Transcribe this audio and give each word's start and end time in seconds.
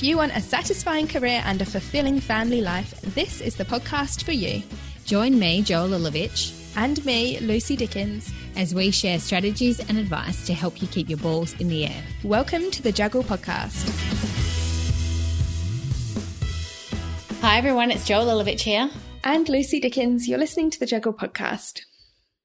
If 0.00 0.04
you 0.04 0.16
want 0.16 0.34
a 0.34 0.40
satisfying 0.40 1.06
career 1.06 1.42
and 1.44 1.60
a 1.60 1.66
fulfilling 1.66 2.20
family 2.20 2.62
life, 2.62 2.98
this 3.02 3.42
is 3.42 3.56
the 3.56 3.66
podcast 3.66 4.22
for 4.22 4.32
you. 4.32 4.62
Join 5.04 5.38
me, 5.38 5.60
Joel 5.60 5.90
Lilovich, 5.90 6.56
And 6.74 7.04
me, 7.04 7.38
Lucy 7.40 7.76
Dickens. 7.76 8.32
as 8.56 8.74
we 8.74 8.92
share 8.92 9.18
strategies 9.18 9.78
and 9.78 9.98
advice 9.98 10.46
to 10.46 10.54
help 10.54 10.80
you 10.80 10.88
keep 10.88 11.10
your 11.10 11.18
balls 11.18 11.52
in 11.60 11.68
the 11.68 11.84
air. 11.84 12.02
Welcome 12.24 12.70
to 12.70 12.80
the 12.80 12.90
Juggle 12.90 13.22
Podcast. 13.22 13.90
Hi, 17.42 17.58
everyone. 17.58 17.90
It's 17.90 18.06
Joel 18.06 18.24
Lilovich 18.24 18.62
here. 18.62 18.88
And 19.22 19.50
Lucy 19.50 19.80
Dickens, 19.80 20.26
you're 20.26 20.38
listening 20.38 20.70
to 20.70 20.80
the 20.80 20.86
Juggle 20.86 21.12
Podcast. 21.12 21.82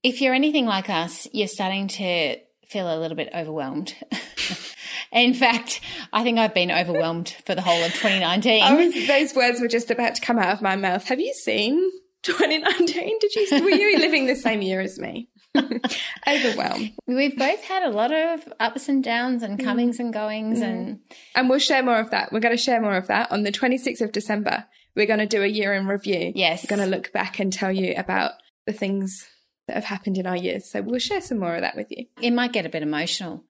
If 0.04 0.20
you're 0.20 0.34
anything 0.34 0.66
like 0.66 0.90
us, 0.90 1.26
you're 1.32 1.48
starting 1.48 1.88
to 1.88 2.36
feel 2.68 2.94
a 2.94 3.00
little 3.00 3.16
bit 3.16 3.30
overwhelmed. 3.34 3.96
In 5.14 5.34
fact, 5.34 5.80
I 6.16 6.24
think 6.24 6.40
I've 6.40 6.54
been 6.54 6.72
overwhelmed 6.72 7.36
for 7.46 7.56
the 7.56 7.62
whole 7.62 7.84
of 7.84 7.92
2019. 7.92 8.64
I 8.64 8.74
was, 8.74 9.08
those 9.08 9.36
words 9.36 9.60
were 9.60 9.68
just 9.68 9.92
about 9.92 10.16
to 10.16 10.22
come 10.22 10.40
out 10.40 10.54
of 10.54 10.62
my 10.62 10.78
mouth. 10.78 11.04
Have 11.10 11.20
you 11.20 11.34
seen 11.34 11.92
2019? 12.24 13.20
Did 13.20 13.36
you? 13.36 13.62
Were 13.62 13.70
you 13.70 14.00
living 14.00 14.26
the 14.26 14.38
same 14.38 14.62
year 14.62 14.80
as 14.80 14.98
me? 14.98 15.30
Overwhelmed. 16.28 16.94
We've 17.06 17.38
both 17.38 17.62
had 17.66 17.84
a 17.84 17.90
lot 17.90 18.14
of 18.14 18.48
ups 18.62 18.88
and 18.88 19.04
downs 19.04 19.44
and 19.44 19.62
comings 19.62 20.00
and 20.00 20.14
goings 20.14 20.62
and 20.62 20.96
mm. 20.96 21.00
And 21.36 21.50
we'll 21.50 21.60
share 21.60 21.84
more 21.84 22.00
of 22.00 22.12
that. 22.12 22.32
We're 22.32 22.40
going 22.40 22.56
to 22.56 22.64
share 22.64 22.82
more 22.82 22.96
of 22.96 23.08
that 23.08 23.30
on 23.32 23.44
the 23.44 23.52
26th 23.52 24.02
of 24.02 24.14
December. 24.14 24.66
We're 24.96 25.08
going 25.08 25.20
to 25.20 25.26
do 25.26 25.44
a 25.44 25.48
year 25.48 25.74
in 25.74 25.86
review. 25.86 26.32
Yes. 26.34 26.64
We're 26.64 26.78
going 26.78 26.90
to 26.90 26.96
look 26.96 27.12
back 27.12 27.40
and 27.40 27.52
tell 27.52 27.74
you 27.74 27.94
about 27.98 28.32
the 28.66 28.74
things 28.74 29.28
that 29.68 29.76
have 29.76 29.84
happened 29.84 30.18
in 30.18 30.28
our 30.28 30.38
years. 30.38 30.72
So 30.72 30.82
we'll 30.82 31.00
share 31.00 31.22
some 31.22 31.40
more 31.40 31.56
of 31.56 31.62
that 31.62 31.76
with 31.76 31.88
you. 31.90 32.06
it 32.22 32.32
might 32.32 32.54
get 32.54 32.66
a 32.66 32.70
bit 32.70 32.84
emotional. 32.84 33.44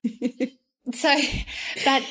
so, 0.94 1.16
but 1.84 2.02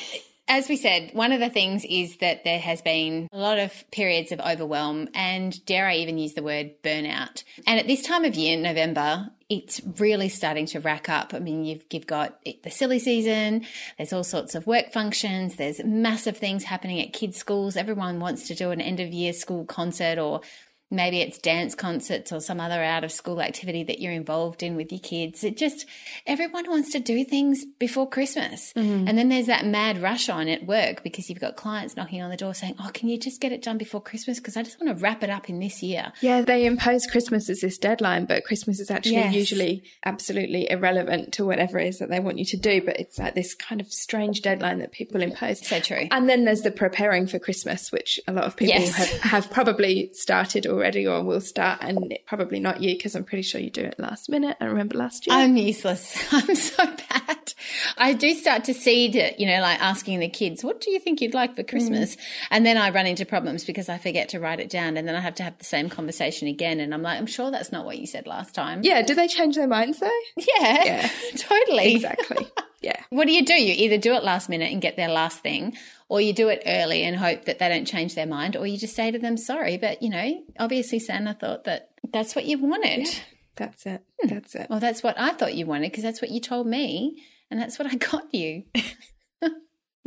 as 0.48 0.68
we 0.68 0.76
said, 0.76 1.10
one 1.12 1.32
of 1.32 1.40
the 1.40 1.50
things 1.50 1.84
is 1.84 2.18
that 2.18 2.44
there 2.44 2.60
has 2.60 2.80
been 2.80 3.28
a 3.32 3.38
lot 3.38 3.58
of 3.58 3.84
periods 3.90 4.30
of 4.30 4.40
overwhelm 4.40 5.08
and 5.12 5.64
dare 5.66 5.86
I 5.86 5.96
even 5.96 6.18
use 6.18 6.34
the 6.34 6.42
word 6.42 6.82
burnout. 6.82 7.42
And 7.66 7.80
at 7.80 7.88
this 7.88 8.02
time 8.02 8.24
of 8.24 8.36
year, 8.36 8.56
November, 8.56 9.30
it's 9.48 9.80
really 9.98 10.28
starting 10.28 10.66
to 10.66 10.80
rack 10.80 11.08
up. 11.08 11.34
I 11.34 11.40
mean, 11.40 11.64
you've, 11.64 11.84
you've 11.90 12.06
got 12.06 12.40
the 12.44 12.70
silly 12.70 13.00
season. 13.00 13.66
There's 13.96 14.12
all 14.12 14.24
sorts 14.24 14.54
of 14.54 14.66
work 14.68 14.92
functions. 14.92 15.56
There's 15.56 15.82
massive 15.84 16.36
things 16.36 16.64
happening 16.64 17.00
at 17.00 17.12
kids' 17.12 17.38
schools. 17.38 17.76
Everyone 17.76 18.20
wants 18.20 18.46
to 18.48 18.54
do 18.54 18.70
an 18.70 18.80
end 18.80 19.00
of 19.00 19.12
year 19.12 19.32
school 19.32 19.64
concert 19.64 20.18
or 20.18 20.42
maybe 20.90 21.20
it's 21.20 21.38
dance 21.38 21.74
concerts 21.74 22.30
or 22.32 22.40
some 22.40 22.60
other 22.60 22.82
out 22.82 23.02
of 23.02 23.10
school 23.10 23.40
activity 23.40 23.82
that 23.84 23.98
you're 24.00 24.12
involved 24.12 24.62
in 24.62 24.76
with 24.76 24.92
your 24.92 25.00
kids. 25.00 25.42
It 25.42 25.56
just, 25.56 25.84
everyone 26.26 26.68
wants 26.70 26.92
to 26.92 27.00
do 27.00 27.24
things 27.24 27.64
before 27.78 28.08
Christmas. 28.08 28.72
Mm-hmm. 28.74 29.08
And 29.08 29.18
then 29.18 29.28
there's 29.28 29.46
that 29.46 29.66
mad 29.66 30.00
rush 30.00 30.28
on 30.28 30.48
at 30.48 30.64
work 30.64 31.02
because 31.02 31.28
you've 31.28 31.40
got 31.40 31.56
clients 31.56 31.96
knocking 31.96 32.22
on 32.22 32.30
the 32.30 32.36
door 32.36 32.54
saying, 32.54 32.76
Oh, 32.78 32.90
can 32.94 33.08
you 33.08 33.18
just 33.18 33.40
get 33.40 33.50
it 33.52 33.62
done 33.62 33.78
before 33.78 34.00
Christmas? 34.00 34.38
Because 34.38 34.56
I 34.56 34.62
just 34.62 34.80
want 34.80 34.96
to 34.96 35.02
wrap 35.02 35.22
it 35.24 35.30
up 35.30 35.48
in 35.48 35.58
this 35.58 35.82
year. 35.82 36.12
Yeah, 36.20 36.42
they 36.42 36.66
impose 36.66 37.06
Christmas 37.06 37.50
as 37.50 37.60
this 37.60 37.78
deadline, 37.78 38.26
but 38.26 38.44
Christmas 38.44 38.78
is 38.78 38.90
actually 38.90 39.16
Yes. 39.16 39.34
usually 39.34 39.82
absolutely 40.04 40.70
irrelevant 40.70 41.32
to 41.34 41.44
whatever 41.44 41.78
it 41.78 41.88
is 41.88 41.98
that 41.98 42.10
they 42.10 42.20
want 42.20 42.38
you 42.38 42.44
to 42.44 42.56
do. 42.56 42.80
But 42.80 43.00
it's 43.00 43.18
like 43.18 43.34
this 43.34 43.54
kind 43.54 43.80
of 43.80 43.88
strange 43.92 44.40
deadline 44.42 44.78
that 44.78 44.92
people 44.92 45.20
impose. 45.20 45.66
So 45.66 45.80
true. 45.80 46.06
And 46.10 46.28
then 46.28 46.44
there's 46.44 46.62
the 46.62 46.70
preparing 46.70 47.26
for 47.26 47.38
Christmas, 47.38 47.90
which 47.90 48.20
a 48.28 48.32
lot 48.32 48.44
of 48.44 48.56
people 48.56 48.74
Yes. 48.74 48.94
have, 48.94 49.20
have 49.22 49.50
probably 49.50 50.10
started 50.12 50.66
already 50.76 51.06
or 51.06 51.22
we'll 51.22 51.40
start, 51.40 51.78
and 51.82 52.16
probably 52.26 52.60
not 52.60 52.82
you 52.82 52.94
because 52.94 53.14
I'm 53.14 53.24
pretty 53.24 53.42
sure 53.42 53.60
you 53.60 53.70
do 53.70 53.82
it 53.82 53.98
last 53.98 54.28
minute. 54.28 54.56
I 54.60 54.66
remember 54.66 54.96
last 54.98 55.26
year. 55.26 55.36
I'm 55.36 55.56
useless. 55.56 56.16
I'm 56.32 56.54
so 56.54 56.84
bad. 56.84 57.54
I 57.96 58.12
do 58.12 58.34
start 58.34 58.64
to 58.64 58.74
seed 58.74 59.16
it, 59.16 59.40
you 59.40 59.46
know, 59.46 59.60
like 59.60 59.80
asking 59.80 60.20
the 60.20 60.28
kids, 60.28 60.62
what 60.62 60.80
do 60.80 60.90
you 60.90 60.98
think 61.00 61.20
you'd 61.20 61.34
like 61.34 61.56
for 61.56 61.62
mm. 61.62 61.68
Christmas? 61.68 62.16
And 62.50 62.64
then 62.64 62.76
I 62.76 62.90
run 62.90 63.06
into 63.06 63.24
problems 63.24 63.64
because 63.64 63.88
I 63.88 63.98
forget 63.98 64.28
to 64.30 64.40
write 64.40 64.60
it 64.60 64.70
down 64.70 64.96
and 64.96 65.06
then 65.06 65.14
I 65.14 65.20
have 65.20 65.34
to 65.36 65.42
have 65.42 65.58
the 65.58 65.64
same 65.64 65.88
conversation 65.88 66.48
again. 66.48 66.80
And 66.80 66.92
I'm 66.92 67.02
like, 67.02 67.18
I'm 67.18 67.26
sure 67.26 67.50
that's 67.50 67.72
not 67.72 67.84
what 67.84 67.98
you 67.98 68.06
said 68.06 68.26
last 68.26 68.54
time. 68.54 68.80
yeah, 68.82 69.02
do 69.02 69.14
they 69.14 69.28
change 69.28 69.56
their 69.56 69.68
minds 69.68 69.98
though? 69.98 70.10
Yeah, 70.36 70.84
Yeah. 70.84 71.10
totally. 71.36 71.94
Exactly. 71.94 72.46
yeah. 72.82 73.00
What 73.10 73.26
do 73.26 73.32
you 73.32 73.44
do? 73.44 73.54
You 73.54 73.72
either 73.84 73.98
do 73.98 74.14
it 74.14 74.24
last 74.24 74.48
minute 74.48 74.72
and 74.72 74.82
get 74.82 74.96
their 74.96 75.08
last 75.08 75.40
thing, 75.40 75.76
or 76.08 76.20
you 76.20 76.32
do 76.32 76.48
it 76.48 76.62
early 76.66 77.02
and 77.02 77.16
hope 77.16 77.44
that 77.46 77.58
they 77.58 77.68
don't 77.68 77.86
change 77.86 78.14
their 78.14 78.26
mind, 78.26 78.56
or 78.56 78.66
you 78.66 78.78
just 78.78 78.94
say 78.94 79.10
to 79.10 79.18
them, 79.18 79.36
sorry, 79.36 79.76
but 79.76 80.02
you 80.02 80.10
know, 80.10 80.42
obviously 80.58 80.98
Santa 80.98 81.34
thought 81.34 81.64
that 81.64 81.90
that's 82.12 82.34
what 82.36 82.46
you 82.46 82.58
wanted. 82.58 83.08
That's 83.56 83.86
it. 83.86 84.02
Hmm. 84.20 84.28
That's 84.28 84.54
it. 84.54 84.66
Well, 84.68 84.80
that's 84.80 85.02
what 85.02 85.18
I 85.18 85.32
thought 85.32 85.54
you 85.54 85.66
wanted 85.66 85.90
because 85.90 86.04
that's 86.04 86.22
what 86.22 86.30
you 86.30 86.40
told 86.40 86.66
me, 86.66 87.22
and 87.50 87.60
that's 87.60 87.78
what 87.78 87.88
I 87.90 87.96
got 87.96 88.32
you. 88.34 88.64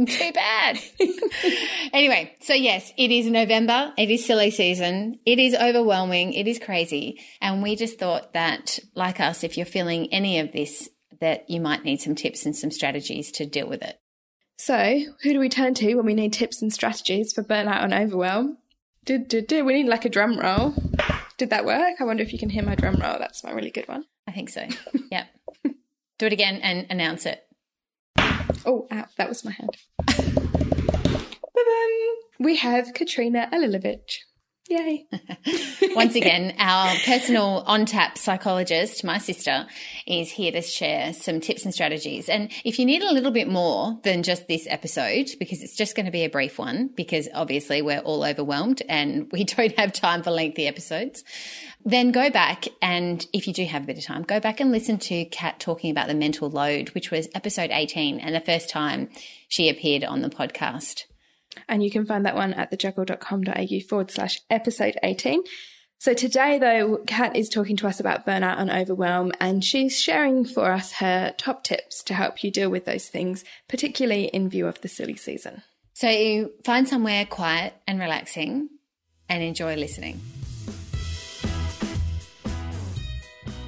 Too 0.08 0.32
bad. 0.32 0.80
anyway, 1.94 2.34
so 2.40 2.54
yes, 2.54 2.94
it 2.98 3.12
is 3.12 3.26
November. 3.26 3.94
It 3.98 4.10
is 4.10 4.26
silly 4.26 4.50
season. 4.50 5.20
It 5.26 5.40
is 5.40 5.54
overwhelming. 5.54 6.32
It 6.32 6.48
is 6.48 6.58
crazy. 6.58 7.20
And 7.42 7.62
we 7.62 7.76
just 7.76 8.00
thought 8.00 8.32
that, 8.32 8.80
like 8.96 9.20
us, 9.20 9.44
if 9.44 9.58
you're 9.58 9.66
feeling 9.66 10.14
any 10.14 10.40
of 10.40 10.54
this, 10.54 10.88
that 11.20 11.50
you 11.50 11.60
might 11.60 11.84
need 11.84 12.00
some 12.00 12.16
tips 12.16 12.46
and 12.46 12.56
some 12.56 12.72
strategies 12.72 13.30
to 13.34 13.46
deal 13.46 13.68
with 13.68 13.82
it. 13.82 14.00
So, 14.60 15.00
who 15.24 15.32
do 15.32 15.40
we 15.40 15.48
turn 15.48 15.74
to 15.76 15.96
when 15.96 16.06
we 16.06 16.14
need 16.14 16.34
tips 16.34 16.62
and 16.62 16.72
strategies 16.72 17.32
for 17.32 17.42
burnout 17.42 17.82
and 17.82 17.94
overwhelm? 17.94 18.58
Did, 19.06 19.30
did, 19.30 19.48
did. 19.48 19.66
We 19.66 19.72
need 19.72 19.88
like 19.88 20.04
a 20.04 20.10
drum 20.10 20.38
roll. 20.38 20.74
Did 21.38 21.50
that 21.52 21.64
work? 21.64 22.02
I 22.02 22.04
wonder 22.04 22.24
if 22.24 22.34
you 22.34 22.40
can 22.40 22.50
hear 22.50 22.62
my 22.62 22.76
drum 22.76 22.96
roll. 22.96 23.18
That's 23.20 23.42
my 23.42 23.52
really 23.52 23.72
good 23.72 23.88
one. 23.88 24.04
I 24.28 24.34
think 24.34 24.50
so. 24.50 24.68
yep. 25.10 25.28
Do 25.64 26.26
it 26.26 26.34
again 26.34 26.60
and 26.62 26.86
announce 26.90 27.26
it. 27.26 27.42
Oh, 28.66 28.86
ow, 28.92 29.06
that 29.16 29.30
was 29.30 29.46
my 29.46 29.52
hand. 29.52 29.78
We 32.42 32.56
have 32.56 32.94
Katrina 32.94 33.50
Alilovich. 33.52 34.20
Yay. 34.70 35.08
Once 35.96 36.14
again, 36.14 36.54
our 36.60 36.94
personal 37.04 37.64
on 37.66 37.88
tap 37.88 38.20
psychologist, 38.20 39.04
my 39.04 39.18
sister, 39.18 39.66
is 40.06 40.30
here 40.30 40.52
to 40.52 40.62
share 40.62 41.12
some 41.12 41.40
tips 41.40 41.66
and 41.66 41.74
strategies. 41.74 42.30
And 42.30 42.52
if 42.64 42.78
you 42.78 42.86
need 42.86 43.02
a 43.02 43.12
little 43.12 43.32
bit 43.32 43.48
more 43.48 44.00
than 44.04 44.22
just 44.22 44.48
this 44.48 44.68
episode, 44.70 45.32
because 45.40 45.64
it's 45.64 45.76
just 45.76 45.96
going 45.96 46.06
to 46.06 46.12
be 46.12 46.24
a 46.24 46.30
brief 46.30 46.60
one, 46.60 46.92
because 46.96 47.28
obviously 47.34 47.82
we're 47.82 48.02
all 48.02 48.24
overwhelmed 48.24 48.84
and 48.88 49.28
we 49.32 49.44
don't 49.44 49.78
have 49.80 49.92
time 49.92 50.22
for 50.22 50.30
lengthy 50.30 50.68
episodes, 50.68 51.24
then 51.84 52.12
go 52.12 52.30
back 52.30 52.66
and 52.80 53.26
if 53.34 53.48
you 53.48 53.54
do 53.54 53.66
have 53.66 53.84
a 53.84 53.88
bit 53.88 53.98
of 53.98 54.04
time, 54.04 54.22
go 54.22 54.40
back 54.40 54.60
and 54.60 54.72
listen 54.72 55.00
to 55.00 55.26
Kat 55.26 55.60
talking 55.60 55.90
about 55.90 56.08
the 56.08 56.14
mental 56.14 56.48
load, 56.48 56.90
which 56.90 57.10
was 57.10 57.28
episode 57.34 57.72
18 57.74 58.20
and 58.20 58.36
the 58.36 58.40
first 58.40 58.70
time 58.70 59.10
she 59.48 59.68
appeared 59.68 60.04
on 60.04 60.22
the 60.22 60.30
podcast. 60.30 61.06
And 61.68 61.84
you 61.84 61.92
can 61.92 62.06
find 62.06 62.26
that 62.26 62.36
one 62.36 62.54
at 62.54 62.72
thejuggle.com.au 62.72 63.88
forward 63.88 64.12
slash 64.12 64.42
episode 64.50 64.98
18. 65.04 65.44
So 66.02 66.14
today, 66.14 66.58
though, 66.60 67.04
Kat 67.06 67.36
is 67.36 67.50
talking 67.50 67.76
to 67.78 67.88
us 67.88 68.00
about 68.00 68.26
burnout 68.26 68.58
and 68.58 68.72
overwhelm, 68.72 69.34
and 69.42 69.62
she's 69.66 70.00
sharing 70.00 70.46
for 70.46 70.72
us 70.72 70.94
her 70.94 71.34
top 71.38 71.66
tips 71.66 72.04
to 72.04 72.14
help 72.14 72.42
you 72.42 72.52
deal 72.52 72.70
with 72.70 72.86
those 72.86 73.10
things, 73.10 73.44
particularly 73.68 74.28
in 74.28 74.50
view 74.50 74.66
of 74.66 74.80
the 74.80 74.88
silly 74.88 75.18
season. 75.18 75.62
So 75.94 76.52
find 76.64 76.88
somewhere 76.88 77.26
quiet 77.26 77.74
and 77.86 78.00
relaxing 78.00 78.70
and 79.28 79.44
enjoy 79.44 79.76
listening. 79.76 80.22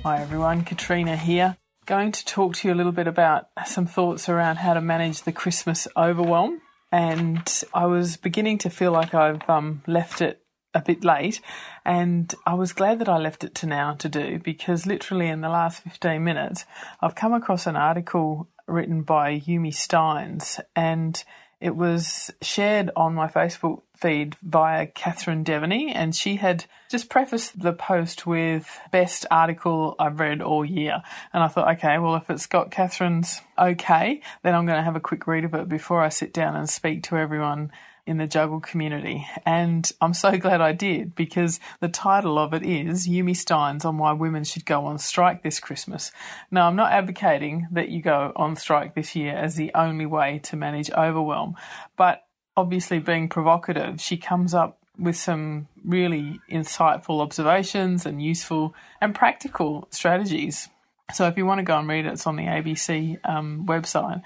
Hi 0.03 0.21
everyone, 0.21 0.63
Katrina 0.63 1.17
here. 1.17 1.57
Going 1.85 2.13
to 2.13 2.23
talk 2.23 2.55
to 2.55 2.67
you 2.69 2.73
a 2.73 2.75
little 2.75 2.93
bit 2.93 3.07
about 3.07 3.49
some 3.65 3.87
thoughts 3.87 4.29
around 4.29 4.55
how 4.55 4.73
to 4.73 4.79
manage 4.79 5.23
the 5.23 5.33
Christmas 5.33 5.85
overwhelm. 5.97 6.61
And 6.91 7.63
I 7.73 7.85
was 7.85 8.17
beginning 8.17 8.57
to 8.59 8.69
feel 8.69 8.91
like 8.91 9.13
I've 9.13 9.49
um, 9.49 9.81
left 9.87 10.21
it 10.21 10.41
a 10.73 10.81
bit 10.81 11.03
late, 11.03 11.41
and 11.85 12.33
I 12.45 12.53
was 12.53 12.73
glad 12.73 12.99
that 12.99 13.09
I 13.09 13.17
left 13.17 13.43
it 13.43 13.55
to 13.55 13.65
now 13.65 13.93
to 13.95 14.07
do 14.07 14.39
because 14.39 14.85
literally 14.85 15.27
in 15.27 15.41
the 15.41 15.49
last 15.49 15.83
15 15.83 16.23
minutes, 16.23 16.65
I've 17.01 17.15
come 17.15 17.33
across 17.33 17.67
an 17.67 17.75
article 17.75 18.49
written 18.67 19.03
by 19.03 19.39
Yumi 19.39 19.73
Stynes, 19.73 20.59
and 20.75 21.23
it 21.61 21.75
was 21.75 22.31
shared 22.41 22.89
on 22.95 23.13
my 23.13 23.27
Facebook 23.27 23.83
feed 23.95 24.35
via 24.41 24.87
Catherine 24.87 25.45
Devaney, 25.45 25.91
and 25.93 26.15
she 26.15 26.37
had 26.37 26.65
just 26.89 27.07
prefaced 27.07 27.61
the 27.61 27.71
post 27.71 28.25
with 28.25 28.79
best 28.89 29.27
article 29.29 29.95
I've 29.99 30.19
read 30.19 30.41
all 30.41 30.65
year. 30.65 31.03
And 31.31 31.43
I 31.43 31.47
thought, 31.47 31.71
okay, 31.77 31.99
well, 31.99 32.15
if 32.15 32.31
it's 32.31 32.47
got 32.47 32.71
Catherine's 32.71 33.41
okay, 33.59 34.21
then 34.41 34.55
I'm 34.55 34.65
going 34.65 34.79
to 34.79 34.83
have 34.83 34.95
a 34.95 34.99
quick 34.99 35.27
read 35.27 35.45
of 35.45 35.53
it 35.53 35.69
before 35.69 36.01
I 36.01 36.09
sit 36.09 36.33
down 36.33 36.55
and 36.55 36.67
speak 36.67 37.03
to 37.03 37.17
everyone 37.17 37.71
in 38.05 38.17
the 38.17 38.27
juggle 38.27 38.59
community. 38.59 39.27
And 39.45 39.89
I'm 40.01 40.13
so 40.13 40.37
glad 40.37 40.61
I 40.61 40.71
did 40.71 41.15
because 41.15 41.59
the 41.79 41.87
title 41.87 42.37
of 42.37 42.53
it 42.53 42.63
is 42.63 43.07
Yumi 43.07 43.31
Stynes 43.31 43.85
on 43.85 43.97
why 43.97 44.13
women 44.13 44.43
should 44.43 44.65
go 44.65 44.85
on 44.85 44.97
strike 44.97 45.43
this 45.43 45.59
Christmas. 45.59 46.11
Now, 46.49 46.67
I'm 46.67 46.75
not 46.75 46.91
advocating 46.91 47.67
that 47.71 47.89
you 47.89 48.01
go 48.01 48.31
on 48.35 48.55
strike 48.55 48.95
this 48.95 49.15
year 49.15 49.35
as 49.35 49.55
the 49.55 49.71
only 49.75 50.05
way 50.05 50.39
to 50.43 50.55
manage 50.55 50.91
overwhelm, 50.91 51.55
but 51.95 52.25
obviously 52.57 52.99
being 52.99 53.29
provocative, 53.29 54.01
she 54.01 54.17
comes 54.17 54.53
up 54.53 54.77
with 54.97 55.15
some 55.15 55.67
really 55.83 56.39
insightful 56.49 57.21
observations 57.21 58.05
and 58.05 58.21
useful 58.21 58.75
and 58.99 59.15
practical 59.15 59.87
strategies. 59.89 60.69
So 61.13 61.27
if 61.27 61.37
you 61.37 61.45
want 61.45 61.59
to 61.59 61.63
go 61.63 61.77
and 61.77 61.87
read 61.87 62.05
it, 62.05 62.13
it's 62.13 62.27
on 62.27 62.35
the 62.35 62.43
ABC 62.43 63.17
um, 63.27 63.65
website. 63.65 64.21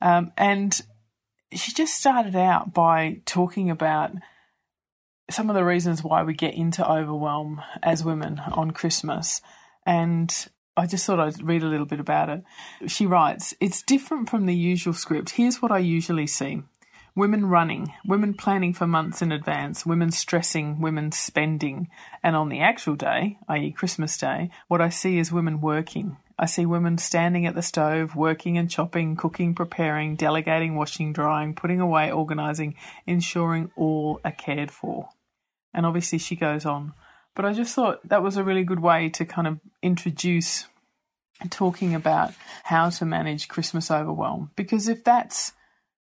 Um, 0.00 0.32
and 0.36 0.80
she 1.54 1.72
just 1.72 1.94
started 1.94 2.36
out 2.36 2.72
by 2.72 3.20
talking 3.26 3.70
about 3.70 4.12
some 5.30 5.48
of 5.48 5.56
the 5.56 5.64
reasons 5.64 6.04
why 6.04 6.22
we 6.22 6.34
get 6.34 6.54
into 6.54 6.88
overwhelm 6.88 7.62
as 7.82 8.04
women 8.04 8.40
on 8.52 8.72
Christmas. 8.72 9.40
And 9.86 10.34
I 10.76 10.86
just 10.86 11.06
thought 11.06 11.20
I'd 11.20 11.42
read 11.42 11.62
a 11.62 11.68
little 11.68 11.86
bit 11.86 12.00
about 12.00 12.28
it. 12.28 12.44
She 12.86 13.06
writes, 13.06 13.54
It's 13.60 13.82
different 13.82 14.28
from 14.28 14.46
the 14.46 14.54
usual 14.54 14.92
script. 14.92 15.30
Here's 15.30 15.62
what 15.62 15.72
I 15.72 15.78
usually 15.78 16.26
see 16.26 16.62
women 17.16 17.46
running, 17.46 17.92
women 18.04 18.34
planning 18.34 18.74
for 18.74 18.88
months 18.88 19.22
in 19.22 19.30
advance, 19.30 19.86
women 19.86 20.10
stressing, 20.10 20.80
women 20.80 21.12
spending. 21.12 21.88
And 22.22 22.34
on 22.34 22.48
the 22.48 22.60
actual 22.60 22.96
day, 22.96 23.38
i.e., 23.48 23.70
Christmas 23.70 24.18
Day, 24.18 24.50
what 24.66 24.80
I 24.80 24.88
see 24.88 25.18
is 25.18 25.30
women 25.30 25.60
working. 25.60 26.16
I 26.44 26.46
see 26.46 26.66
women 26.66 26.98
standing 26.98 27.46
at 27.46 27.54
the 27.54 27.62
stove, 27.62 28.14
working 28.14 28.58
and 28.58 28.70
chopping, 28.70 29.16
cooking, 29.16 29.54
preparing, 29.54 30.14
delegating, 30.14 30.74
washing, 30.74 31.10
drying, 31.10 31.54
putting 31.54 31.80
away, 31.80 32.12
organising, 32.12 32.74
ensuring 33.06 33.70
all 33.76 34.20
are 34.26 34.30
cared 34.30 34.70
for. 34.70 35.08
And 35.72 35.86
obviously, 35.86 36.18
she 36.18 36.36
goes 36.36 36.66
on. 36.66 36.92
But 37.34 37.46
I 37.46 37.54
just 37.54 37.74
thought 37.74 38.06
that 38.06 38.22
was 38.22 38.36
a 38.36 38.44
really 38.44 38.62
good 38.62 38.80
way 38.80 39.08
to 39.08 39.24
kind 39.24 39.46
of 39.46 39.58
introduce 39.80 40.66
talking 41.48 41.94
about 41.94 42.34
how 42.64 42.90
to 42.90 43.06
manage 43.06 43.48
Christmas 43.48 43.90
overwhelm. 43.90 44.50
Because 44.54 44.86
if 44.86 45.02
that's 45.02 45.52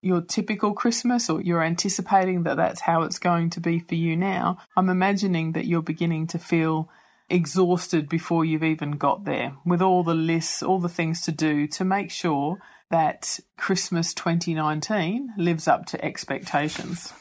your 0.00 0.22
typical 0.22 0.72
Christmas 0.72 1.28
or 1.28 1.42
you're 1.42 1.62
anticipating 1.62 2.44
that 2.44 2.56
that's 2.56 2.80
how 2.80 3.02
it's 3.02 3.18
going 3.18 3.50
to 3.50 3.60
be 3.60 3.78
for 3.78 3.94
you 3.94 4.16
now, 4.16 4.56
I'm 4.74 4.88
imagining 4.88 5.52
that 5.52 5.66
you're 5.66 5.82
beginning 5.82 6.28
to 6.28 6.38
feel 6.38 6.88
exhausted 7.30 8.08
before 8.08 8.44
you've 8.44 8.64
even 8.64 8.92
got 8.92 9.24
there 9.24 9.54
with 9.64 9.80
all 9.80 10.02
the 10.02 10.14
lists, 10.14 10.62
all 10.62 10.80
the 10.80 10.88
things 10.88 11.22
to 11.22 11.32
do 11.32 11.66
to 11.68 11.84
make 11.84 12.10
sure 12.10 12.58
that 12.90 13.38
Christmas 13.56 14.12
2019 14.14 15.34
lives 15.36 15.68
up 15.68 15.86
to 15.86 16.04
expectations. 16.04 17.12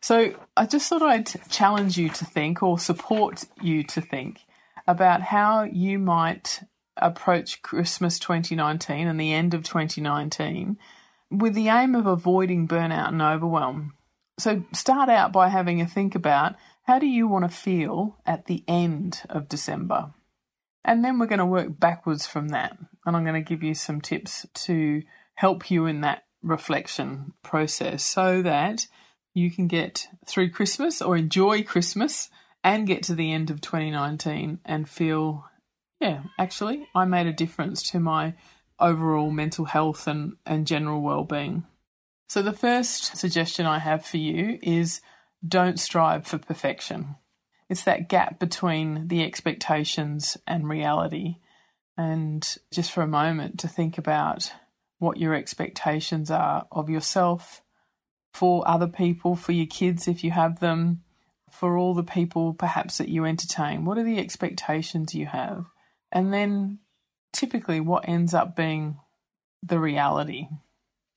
So 0.00 0.34
I 0.56 0.66
just 0.66 0.88
thought 0.88 1.02
I'd 1.02 1.50
challenge 1.50 1.98
you 1.98 2.08
to 2.08 2.24
think 2.24 2.62
or 2.62 2.78
support 2.78 3.44
you 3.60 3.82
to 3.84 4.00
think 4.00 4.40
about 4.86 5.20
how 5.20 5.64
you 5.64 5.98
might 5.98 6.62
approach 6.96 7.62
Christmas 7.62 8.18
2019 8.18 9.06
and 9.06 9.20
the 9.20 9.32
end 9.32 9.54
of 9.54 9.64
2019 9.64 10.78
with 11.30 11.54
the 11.54 11.68
aim 11.68 11.94
of 11.94 12.06
avoiding 12.06 12.66
burnout 12.66 13.08
and 13.08 13.22
overwhelm. 13.22 13.94
So 14.38 14.64
start 14.72 15.08
out 15.08 15.32
by 15.32 15.48
having 15.48 15.80
a 15.80 15.86
think 15.86 16.14
about 16.14 16.56
how 16.82 16.98
do 16.98 17.06
you 17.06 17.28
want 17.28 17.50
to 17.50 17.56
feel 17.56 18.18
at 18.26 18.46
the 18.46 18.64
end 18.66 19.22
of 19.28 19.48
December? 19.48 20.12
And 20.84 21.04
then 21.04 21.18
we're 21.18 21.26
going 21.26 21.38
to 21.38 21.46
work 21.46 21.78
backwards 21.78 22.26
from 22.26 22.48
that. 22.48 22.76
And 23.04 23.16
I'm 23.16 23.24
going 23.24 23.42
to 23.42 23.48
give 23.48 23.62
you 23.62 23.74
some 23.74 24.00
tips 24.00 24.46
to 24.54 25.02
help 25.34 25.70
you 25.70 25.86
in 25.86 26.00
that 26.00 26.24
reflection 26.42 27.32
process 27.42 28.02
so 28.02 28.42
that 28.42 28.86
you 29.34 29.50
can 29.50 29.68
get 29.68 30.08
through 30.26 30.50
Christmas 30.50 31.00
or 31.00 31.16
enjoy 31.16 31.62
Christmas 31.62 32.30
and 32.64 32.86
get 32.86 33.02
to 33.04 33.14
the 33.14 33.32
end 33.32 33.50
of 33.50 33.60
2019 33.60 34.60
and 34.64 34.88
feel, 34.88 35.44
yeah, 36.00 36.22
actually, 36.38 36.86
I 36.94 37.04
made 37.04 37.26
a 37.26 37.32
difference 37.32 37.82
to 37.90 38.00
my 38.00 38.34
overall 38.78 39.30
mental 39.30 39.66
health 39.66 40.06
and, 40.06 40.36
and 40.44 40.66
general 40.66 41.02
well-being. 41.02 41.64
So 42.28 42.42
the 42.42 42.52
first 42.52 43.16
suggestion 43.16 43.66
I 43.66 43.78
have 43.78 44.04
for 44.04 44.16
you 44.16 44.58
is 44.62 45.00
don't 45.46 45.80
strive 45.80 46.26
for 46.26 46.38
perfection. 46.38 47.16
It's 47.68 47.84
that 47.84 48.08
gap 48.08 48.38
between 48.38 49.08
the 49.08 49.22
expectations 49.22 50.36
and 50.46 50.68
reality. 50.68 51.36
And 51.96 52.46
just 52.72 52.90
for 52.90 53.02
a 53.02 53.08
moment 53.08 53.60
to 53.60 53.68
think 53.68 53.98
about 53.98 54.52
what 54.98 55.18
your 55.18 55.34
expectations 55.34 56.30
are 56.30 56.66
of 56.72 56.90
yourself, 56.90 57.62
for 58.32 58.66
other 58.66 58.86
people, 58.86 59.36
for 59.36 59.52
your 59.52 59.66
kids 59.66 60.06
if 60.06 60.22
you 60.22 60.30
have 60.30 60.60
them, 60.60 61.02
for 61.50 61.76
all 61.76 61.94
the 61.94 62.02
people 62.02 62.54
perhaps 62.54 62.98
that 62.98 63.08
you 63.08 63.24
entertain. 63.24 63.84
What 63.84 63.98
are 63.98 64.04
the 64.04 64.18
expectations 64.18 65.14
you 65.14 65.26
have? 65.26 65.66
And 66.12 66.32
then 66.32 66.78
typically 67.32 67.80
what 67.80 68.08
ends 68.08 68.34
up 68.34 68.56
being 68.56 68.98
the 69.62 69.78
reality. 69.78 70.48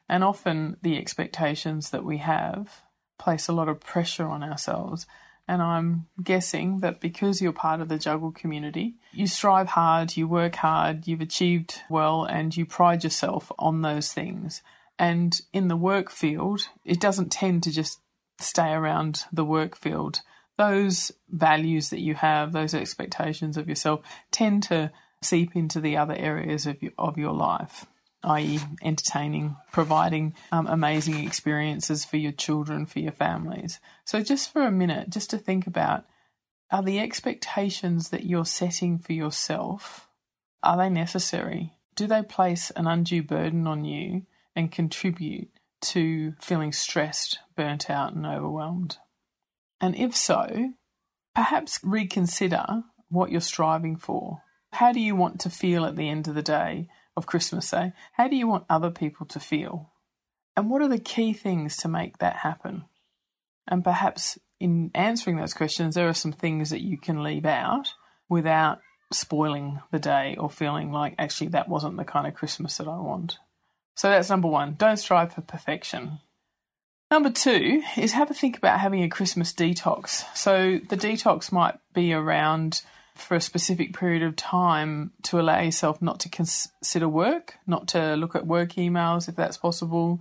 And 0.10 0.24
often 0.24 0.78
the 0.82 0.98
expectations 0.98 1.92
that 1.92 2.04
we 2.04 2.18
have 2.18 2.84
place 3.18 3.48
a 3.48 3.54
lot 3.54 3.70
of 3.70 3.80
pressure 3.80 4.28
on 4.28 4.44
ourselves. 4.44 5.06
And 5.48 5.62
I'm 5.62 6.08
guessing 6.24 6.80
that 6.80 7.02
because 7.02 7.42
you're 7.42 7.52
part 7.52 7.82
of 7.82 7.90
the 7.90 7.98
juggle 7.98 8.32
community, 8.32 8.96
you 9.12 9.28
strive 9.28 9.70
hard, 9.70 10.16
you 10.16 10.28
work 10.28 10.56
hard, 10.56 11.06
you've 11.08 11.22
achieved 11.22 11.82
well, 11.90 12.24
and 12.24 12.56
you 12.56 12.66
pride 12.66 13.04
yourself 13.04 13.52
on 13.60 13.82
those 13.82 14.14
things. 14.14 14.62
And 14.98 15.40
in 15.52 15.68
the 15.68 15.76
work 15.76 16.10
field, 16.10 16.70
it 16.86 17.00
doesn't 17.00 17.32
tend 17.32 17.64
to 17.64 17.72
just 17.72 18.00
stay 18.40 18.72
around 18.72 19.26
the 19.34 19.44
work 19.46 19.76
field. 19.76 20.22
Those 20.58 21.12
values 21.30 21.90
that 21.90 22.00
you 22.00 22.16
have, 22.16 22.52
those 22.54 22.74
expectations 22.74 23.58
of 23.58 23.68
yourself, 23.68 24.02
tend 24.32 24.64
to 24.64 24.92
seep 25.22 25.56
into 25.56 25.80
the 25.80 25.98
other 25.98 26.16
areas 26.16 26.68
of 26.68 26.82
your, 26.82 26.92
of 26.98 27.18
your 27.18 27.34
life, 27.34 27.86
i.e., 28.24 28.60
entertaining, 28.82 29.56
providing 29.72 30.34
um, 30.52 30.68
amazing 30.68 31.26
experiences 31.26 32.06
for 32.06 32.18
your 32.18 32.32
children, 32.32 32.86
for 32.86 33.00
your 33.00 33.12
families. 33.12 33.80
So, 34.06 34.22
just 34.22 34.52
for 34.52 34.64
a 34.64 34.72
minute, 34.72 35.10
just 35.10 35.30
to 35.32 35.38
think 35.38 35.68
about 35.68 36.06
are 36.72 36.84
the 36.84 37.00
expectations 37.00 38.10
that 38.10 38.26
you're 38.26 38.46
setting 38.46 38.98
for 38.98 39.14
yourself 39.14 40.08
are 40.64 40.78
they 40.78 40.90
necessary? 40.90 41.74
Do 41.96 42.08
they 42.08 42.24
place 42.24 42.72
an 42.72 42.88
undue 42.88 43.22
burden 43.22 43.68
on 43.68 43.84
you 43.84 44.26
and 44.56 44.72
contribute 44.72 45.50
to 45.82 46.34
feeling 46.40 46.72
stressed, 46.72 47.40
burnt 47.58 47.90
out, 47.90 48.14
and 48.14 48.26
overwhelmed? 48.26 48.98
And 49.82 49.94
if 49.96 50.16
so, 50.16 50.74
perhaps 51.36 51.80
reconsider 51.84 52.84
what 53.10 53.30
you're 53.30 53.42
striving 53.42 53.98
for 53.98 54.42
how 54.74 54.92
do 54.92 55.00
you 55.00 55.16
want 55.16 55.40
to 55.40 55.50
feel 55.50 55.86
at 55.86 55.96
the 55.96 56.10
end 56.10 56.28
of 56.28 56.34
the 56.36 56.42
day 56.42 56.88
of 57.16 57.26
Christmas 57.26 57.70
Day? 57.70 57.94
How 58.14 58.28
do 58.28 58.36
you 58.36 58.48
want 58.48 58.66
other 58.70 58.92
people 58.92 59.26
to 59.28 59.40
feel? 59.40 59.92
And 60.56 60.70
what 60.70 60.82
are 60.82 60.88
the 60.88 61.00
key 61.00 61.34
things 61.34 61.78
to 61.78 61.88
make 61.88 62.20
that 62.20 62.38
happen? 62.38 62.86
And 63.68 63.84
perhaps 63.84 64.38
in 64.60 64.92
answering 64.94 65.38
those 65.38 65.54
questions, 65.54 65.96
there 65.96 66.08
are 66.08 66.14
some 66.14 66.32
things 66.32 66.70
that 66.70 66.82
you 66.82 66.98
can 66.98 67.24
leave 67.24 67.46
out 67.46 67.94
without 68.30 68.80
spoiling 69.12 69.80
the 69.92 70.00
day 70.00 70.36
or 70.40 70.50
feeling 70.50 70.92
like 70.92 71.16
actually 71.18 71.50
that 71.50 71.70
wasn't 71.70 71.98
the 71.98 72.04
kind 72.04 72.28
of 72.28 72.34
Christmas 72.34 72.78
that 72.78 72.88
I 72.88 72.98
want. 72.98 73.38
So 73.96 74.10
that's 74.10 74.30
number 74.30 74.48
one. 74.48 74.76
Don't 74.78 74.98
strive 74.98 75.34
for 75.34 75.42
perfection. 75.42 76.20
Number 77.12 77.30
two 77.30 77.84
is 77.96 78.14
have 78.14 78.32
a 78.32 78.34
think 78.34 78.58
about 78.58 78.80
having 78.80 79.04
a 79.04 79.10
Christmas 79.10 79.54
detox. 79.54 80.24
So 80.36 80.80
the 80.90 80.98
detox 80.98 81.52
might 81.52 81.76
be 81.94 82.12
around 82.12 82.82
for 83.16 83.36
a 83.36 83.42
specific 83.42 83.94
period 83.94 84.24
of 84.24 84.36
time 84.36 85.12
to 85.24 85.40
allow 85.40 85.60
yourself 85.60 86.02
not 86.02 86.20
to 86.22 86.30
consider 86.30 87.08
work, 87.08 87.56
not 87.68 87.88
to 87.90 88.16
look 88.16 88.36
at 88.36 88.48
work 88.48 88.74
emails 88.74 89.30
if 89.30 89.36
that's 89.36 89.58
possible. 89.58 90.20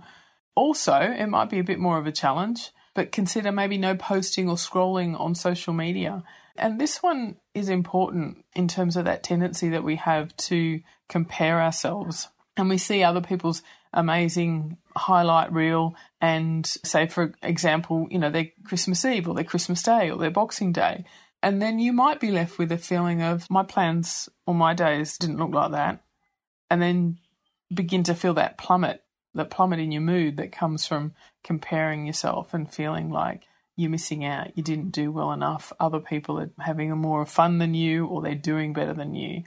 Also, 0.55 0.93
it 0.95 1.27
might 1.27 1.49
be 1.49 1.59
a 1.59 1.63
bit 1.63 1.79
more 1.79 1.97
of 1.97 2.05
a 2.05 2.11
challenge, 2.11 2.69
but 2.93 3.11
consider 3.11 3.51
maybe 3.51 3.77
no 3.77 3.95
posting 3.95 4.47
or 4.47 4.55
scrolling 4.55 5.19
on 5.19 5.33
social 5.33 5.73
media. 5.73 6.23
And 6.55 6.79
this 6.79 7.01
one 7.01 7.37
is 7.55 7.69
important 7.69 8.45
in 8.53 8.67
terms 8.67 8.95
of 8.95 9.05
that 9.05 9.23
tendency 9.23 9.69
that 9.69 9.83
we 9.83 9.95
have 9.95 10.35
to 10.37 10.81
compare 11.09 11.61
ourselves. 11.61 12.27
And 12.55 12.69
we 12.69 12.77
see 12.77 13.03
other 13.03 13.21
people's 13.21 13.63
amazing 13.93 14.77
highlight 14.95 15.51
reel 15.51 15.95
and 16.21 16.65
say, 16.65 17.07
for 17.07 17.33
example, 17.41 18.07
you 18.11 18.19
know, 18.19 18.29
their 18.29 18.49
Christmas 18.63 19.03
Eve 19.05 19.27
or 19.27 19.33
their 19.33 19.43
Christmas 19.43 19.81
Day 19.81 20.11
or 20.11 20.17
their 20.17 20.31
Boxing 20.31 20.71
Day. 20.71 21.05
And 21.43 21.61
then 21.61 21.77
you 21.77 21.91
might 21.91 22.21
be 22.21 22.31
left 22.31 22.57
with 22.57 22.71
a 22.71 22.77
feeling 22.77 23.21
of 23.21 23.49
my 23.49 23.63
plans 23.63 24.29
or 24.47 24.55
my 24.55 24.73
days 24.73 25.17
didn't 25.17 25.37
look 25.37 25.51
like 25.51 25.71
that. 25.71 26.01
And 26.71 26.81
then 26.81 27.19
begin 27.71 28.03
to 28.03 28.15
feel 28.15 28.33
that 28.35 28.57
plummet, 28.57 29.03
that 29.33 29.49
plummet 29.49 29.79
in 29.79 29.91
your 29.91 30.01
mood 30.01 30.37
that 30.37 30.53
comes 30.53 30.87
from 30.87 31.11
comparing 31.43 32.07
yourself 32.07 32.53
and 32.53 32.73
feeling 32.73 33.09
like 33.09 33.43
you're 33.75 33.89
missing 33.89 34.23
out, 34.23 34.55
you 34.55 34.63
didn't 34.63 34.91
do 34.91 35.11
well 35.11 35.33
enough, 35.33 35.73
other 35.81 35.99
people 35.99 36.39
are 36.39 36.51
having 36.59 36.89
more 36.91 37.25
fun 37.25 37.57
than 37.57 37.73
you 37.73 38.05
or 38.05 38.21
they're 38.21 38.35
doing 38.35 38.71
better 38.71 38.93
than 38.93 39.13
you. 39.13 39.43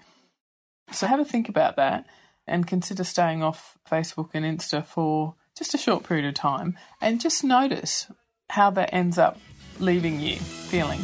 So 0.92 1.06
have 1.06 1.20
a 1.20 1.24
think 1.24 1.48
about 1.48 1.76
that 1.76 2.04
and 2.46 2.66
consider 2.66 3.04
staying 3.04 3.42
off 3.42 3.78
Facebook 3.90 4.30
and 4.34 4.44
Insta 4.44 4.84
for 4.84 5.34
just 5.56 5.72
a 5.72 5.78
short 5.78 6.04
period 6.04 6.26
of 6.26 6.34
time 6.34 6.76
and 7.00 7.22
just 7.22 7.42
notice 7.42 8.12
how 8.50 8.70
that 8.70 8.92
ends 8.92 9.16
up 9.16 9.38
leaving 9.78 10.20
you 10.20 10.36
feeling. 10.36 11.00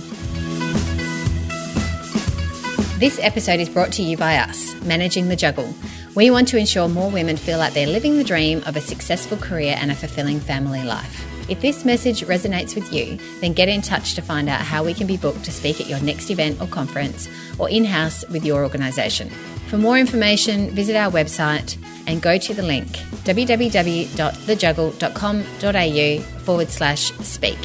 This 3.03 3.19
episode 3.19 3.59
is 3.59 3.69
brought 3.69 3.91
to 3.95 4.05
you 4.05 4.17
by 4.17 4.37
us, 4.37 4.81
Managing 4.83 5.27
the 5.27 5.35
Juggle. 5.35 5.75
We 6.15 6.31
want 6.31 6.47
to 6.47 6.57
ensure 6.57 6.89
more 6.89 7.11
women 7.11 7.37
feel 7.37 7.59
like 7.59 7.75
they're 7.75 7.89
living 7.89 8.17
the 8.17 8.23
dream 8.23 8.63
of 8.65 8.77
a 8.77 8.81
successful 8.81 9.37
career 9.37 9.75
and 9.77 9.91
a 9.91 9.97
fulfilling 9.97 10.39
family 10.39 10.85
life. 10.85 11.51
If 11.51 11.61
this 11.61 11.85
message 11.85 12.21
resonates 12.21 12.77
with 12.77 12.93
you, 12.93 13.19
then 13.41 13.55
get 13.55 13.69
in 13.69 13.83
touch 13.83 14.15
to 14.15 14.23
find 14.23 14.49
out 14.49 14.61
how 14.61 14.85
we 14.85 14.95
can 14.95 15.09
be 15.09 15.17
booked 15.17 15.43
to 15.47 15.51
speak 15.51 15.81
at 15.81 15.89
your 15.89 15.99
next 15.99 16.31
event 16.31 16.63
or 16.63 16.69
conference 16.69 17.29
or 17.59 17.69
in 17.69 17.85
house 17.85 18.25
with 18.29 18.45
your 18.45 18.63
organisation. 18.63 19.31
For 19.67 19.79
more 19.79 19.99
information, 19.99 20.71
visit 20.71 20.95
our 20.95 21.11
website 21.11 21.77
and 22.07 22.23
go 22.23 22.39
to 22.39 22.55
the 22.55 22.63
link 22.63 22.87
www.thejuggle.com.au 23.25 26.21
forward 26.45 26.71
slash 26.71 27.11
speak. 27.15 27.59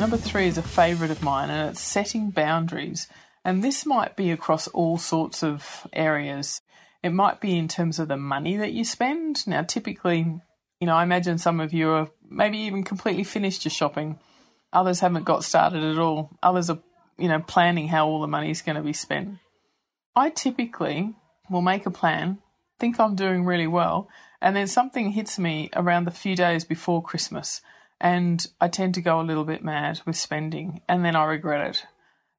Number 0.00 0.16
three 0.16 0.46
is 0.46 0.56
a 0.56 0.62
favourite 0.62 1.10
of 1.10 1.22
mine, 1.22 1.50
and 1.50 1.68
it's 1.68 1.80
setting 1.82 2.30
boundaries. 2.30 3.06
And 3.44 3.62
this 3.62 3.84
might 3.84 4.16
be 4.16 4.30
across 4.30 4.66
all 4.68 4.96
sorts 4.96 5.42
of 5.42 5.86
areas. 5.92 6.62
It 7.02 7.10
might 7.10 7.38
be 7.38 7.58
in 7.58 7.68
terms 7.68 7.98
of 7.98 8.08
the 8.08 8.16
money 8.16 8.56
that 8.56 8.72
you 8.72 8.82
spend. 8.82 9.46
Now, 9.46 9.60
typically, 9.60 10.20
you 10.80 10.86
know, 10.86 10.94
I 10.94 11.02
imagine 11.02 11.36
some 11.36 11.60
of 11.60 11.74
you 11.74 11.90
are 11.90 12.08
maybe 12.26 12.56
even 12.60 12.82
completely 12.82 13.24
finished 13.24 13.66
your 13.66 13.70
shopping. 13.72 14.18
Others 14.72 15.00
haven't 15.00 15.24
got 15.24 15.44
started 15.44 15.84
at 15.84 15.98
all. 15.98 16.30
Others 16.42 16.70
are, 16.70 16.78
you 17.18 17.28
know, 17.28 17.40
planning 17.40 17.88
how 17.88 18.08
all 18.08 18.22
the 18.22 18.26
money 18.26 18.50
is 18.50 18.62
going 18.62 18.76
to 18.76 18.82
be 18.82 18.94
spent. 18.94 19.36
I 20.16 20.30
typically 20.30 21.14
will 21.50 21.60
make 21.60 21.84
a 21.84 21.90
plan, 21.90 22.38
think 22.78 22.98
I'm 22.98 23.16
doing 23.16 23.44
really 23.44 23.66
well, 23.66 24.08
and 24.40 24.56
then 24.56 24.66
something 24.66 25.10
hits 25.10 25.38
me 25.38 25.68
around 25.76 26.06
the 26.06 26.10
few 26.10 26.34
days 26.34 26.64
before 26.64 27.02
Christmas, 27.02 27.60
and 28.00 28.46
I 28.60 28.68
tend 28.68 28.94
to 28.94 29.02
go 29.02 29.20
a 29.20 29.22
little 29.22 29.44
bit 29.44 29.62
mad 29.62 30.00
with 30.06 30.16
spending, 30.16 30.80
and 30.88 31.04
then 31.04 31.16
I 31.16 31.24
regret 31.24 31.66
it. 31.66 31.86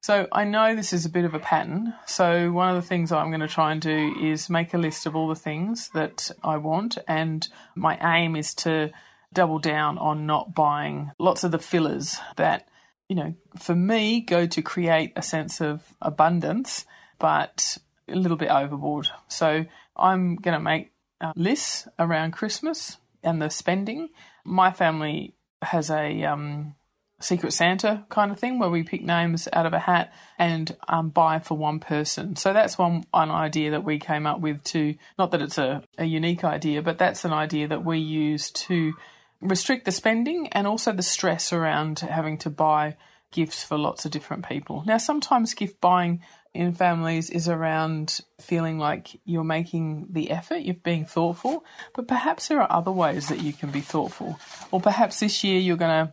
So 0.00 0.26
I 0.32 0.42
know 0.42 0.74
this 0.74 0.92
is 0.92 1.06
a 1.06 1.10
bit 1.10 1.24
of 1.24 1.32
a 1.32 1.38
pattern. 1.38 1.94
So 2.06 2.50
one 2.50 2.68
of 2.68 2.74
the 2.74 2.86
things 2.86 3.12
I'm 3.12 3.30
going 3.30 3.40
to 3.40 3.46
try 3.46 3.70
and 3.70 3.80
do 3.80 4.16
is 4.20 4.50
make 4.50 4.74
a 4.74 4.78
list 4.78 5.06
of 5.06 5.14
all 5.14 5.28
the 5.28 5.36
things 5.36 5.90
that 5.94 6.30
I 6.42 6.56
want, 6.56 6.98
and 7.06 7.46
my 7.76 7.96
aim 8.16 8.34
is 8.34 8.52
to 8.56 8.90
double 9.32 9.60
down 9.60 9.98
on 9.98 10.26
not 10.26 10.54
buying 10.54 11.12
lots 11.18 11.44
of 11.44 11.52
the 11.52 11.58
fillers 11.58 12.18
that, 12.36 12.68
you 13.08 13.14
know, 13.14 13.34
for 13.56 13.76
me 13.76 14.20
go 14.20 14.46
to 14.46 14.60
create 14.60 15.12
a 15.14 15.22
sense 15.22 15.60
of 15.60 15.94
abundance, 16.02 16.84
but 17.20 17.78
a 18.08 18.16
little 18.16 18.36
bit 18.36 18.50
overboard. 18.50 19.08
So 19.28 19.64
I'm 19.96 20.34
going 20.34 20.54
to 20.54 20.60
make 20.60 20.90
uh, 21.20 21.32
lists 21.36 21.86
around 21.98 22.32
Christmas 22.32 22.98
and 23.22 23.40
the 23.40 23.48
spending. 23.48 24.08
My 24.44 24.72
family 24.72 25.34
has 25.62 25.90
a 25.90 26.24
um, 26.24 26.74
Secret 27.20 27.52
Santa 27.52 28.04
kind 28.08 28.30
of 28.30 28.38
thing 28.38 28.58
where 28.58 28.70
we 28.70 28.82
pick 28.82 29.02
names 29.02 29.48
out 29.52 29.66
of 29.66 29.72
a 29.72 29.78
hat 29.78 30.12
and 30.38 30.76
um, 30.88 31.10
buy 31.10 31.38
for 31.38 31.56
one 31.56 31.78
person. 31.78 32.36
So 32.36 32.52
that's 32.52 32.76
one, 32.76 33.04
one 33.10 33.30
idea 33.30 33.72
that 33.72 33.84
we 33.84 33.98
came 33.98 34.26
up 34.26 34.40
with 34.40 34.62
to, 34.64 34.94
not 35.18 35.30
that 35.30 35.42
it's 35.42 35.58
a, 35.58 35.82
a 35.98 36.04
unique 36.04 36.44
idea, 36.44 36.82
but 36.82 36.98
that's 36.98 37.24
an 37.24 37.32
idea 37.32 37.68
that 37.68 37.84
we 37.84 37.98
use 37.98 38.50
to 38.50 38.92
restrict 39.40 39.84
the 39.84 39.92
spending 39.92 40.48
and 40.48 40.66
also 40.66 40.92
the 40.92 41.02
stress 41.02 41.52
around 41.52 42.00
having 42.00 42.38
to 42.38 42.50
buy 42.50 42.96
gifts 43.32 43.64
for 43.64 43.76
lots 43.76 44.04
of 44.04 44.12
different 44.12 44.46
people. 44.48 44.84
Now, 44.86 44.98
sometimes 44.98 45.54
gift 45.54 45.80
buying 45.80 46.22
in 46.54 46.74
families 46.74 47.30
is 47.30 47.48
around 47.48 48.20
feeling 48.40 48.78
like 48.78 49.18
you're 49.24 49.44
making 49.44 50.08
the 50.10 50.30
effort, 50.30 50.58
you're 50.58 50.74
being 50.74 51.06
thoughtful, 51.06 51.64
but 51.94 52.06
perhaps 52.06 52.48
there 52.48 52.60
are 52.60 52.70
other 52.70 52.92
ways 52.92 53.28
that 53.28 53.42
you 53.42 53.52
can 53.52 53.70
be 53.70 53.80
thoughtful. 53.80 54.38
Or 54.70 54.80
perhaps 54.80 55.20
this 55.20 55.42
year 55.42 55.58
you're 55.58 55.76
going 55.76 56.06
to 56.06 56.12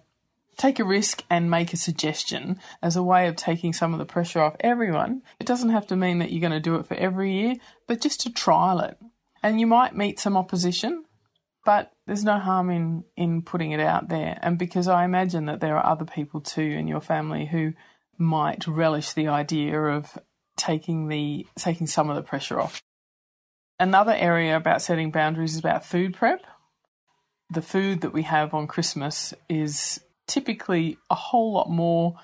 take 0.55 0.79
a 0.79 0.83
risk 0.83 1.23
and 1.29 1.49
make 1.49 1.73
a 1.73 1.77
suggestion 1.77 2.59
as 2.81 2.95
a 2.95 3.03
way 3.03 3.27
of 3.27 3.35
taking 3.35 3.73
some 3.73 3.93
of 3.93 3.99
the 3.99 4.05
pressure 4.05 4.41
off 4.41 4.55
everyone. 4.59 5.21
It 5.39 5.47
doesn't 5.47 5.69
have 5.69 5.87
to 5.87 5.95
mean 5.95 6.19
that 6.19 6.31
you're 6.31 6.41
going 6.41 6.51
to 6.51 6.59
do 6.59 6.75
it 6.75 6.85
for 6.85 6.95
every 6.95 7.33
year, 7.33 7.55
but 7.87 8.01
just 8.01 8.21
to 8.21 8.31
trial 8.31 8.79
it. 8.81 8.97
And 9.41 9.59
you 9.59 9.67
might 9.67 9.95
meet 9.95 10.19
some 10.19 10.35
opposition, 10.35 11.05
but 11.65 11.91
there's 12.07 12.23
no 12.23 12.39
harm 12.39 12.69
in, 12.69 13.03
in 13.15 13.41
putting 13.41 13.71
it 13.71 13.79
out 13.79 14.09
there. 14.09 14.39
And 14.41 14.57
because 14.57 14.87
I 14.87 15.05
imagine 15.05 15.45
that 15.45 15.59
there 15.59 15.77
are 15.77 15.85
other 15.85 16.05
people 16.05 16.41
too 16.41 16.61
in 16.61 16.87
your 16.87 17.01
family 17.01 17.45
who 17.45 17.73
might 18.17 18.67
relish 18.67 19.13
the 19.13 19.27
idea 19.27 19.79
of 19.79 20.17
taking 20.57 21.07
the 21.07 21.47
taking 21.57 21.87
some 21.87 22.09
of 22.09 22.15
the 22.15 22.21
pressure 22.21 22.59
off. 22.59 22.81
Another 23.79 24.13
area 24.13 24.57
about 24.57 24.81
setting 24.81 25.09
boundaries 25.09 25.53
is 25.53 25.59
about 25.59 25.85
food 25.85 26.13
prep. 26.13 26.45
The 27.49 27.61
food 27.61 28.01
that 28.01 28.13
we 28.13 28.23
have 28.23 28.53
on 28.53 28.67
Christmas 28.67 29.33
is 29.47 30.01
typically 30.27 30.97
a 31.09 31.15
whole 31.15 31.53
lot 31.53 31.69
more 31.69 32.15